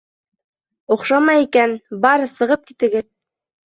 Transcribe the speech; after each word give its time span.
Оҡшамай 0.95 1.47
икән, 1.49 1.79
бар 2.09 2.29
сығып 2.37 2.69
китегеҙ! 2.69 3.13